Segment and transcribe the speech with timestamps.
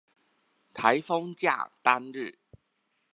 [0.73, 2.39] 颱風假當日